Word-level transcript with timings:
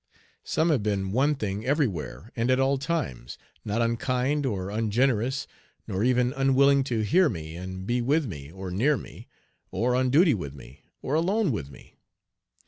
Some 0.43 0.71
have 0.71 0.81
been 0.81 1.11
one 1.11 1.35
thing 1.35 1.63
everywhere 1.63 2.31
and 2.35 2.49
at 2.49 2.59
all 2.59 2.79
times, 2.79 3.37
not 3.63 3.83
unkind 3.83 4.47
or 4.47 4.71
ungenerous, 4.71 5.45
nor 5.85 6.03
even 6.03 6.33
unwilling 6.35 6.83
to 6.85 7.01
hear 7.01 7.29
me 7.29 7.55
and 7.55 7.85
be 7.85 8.01
with 8.01 8.25
me, 8.25 8.51
or 8.51 8.71
near 8.71 8.97
me, 8.97 9.27
or 9.69 9.95
on 9.95 10.09
duty 10.09 10.33
with 10.33 10.55
me, 10.55 10.81
or 11.03 11.13
alone 11.13 11.51
with 11.51 11.69
me. 11.69 11.97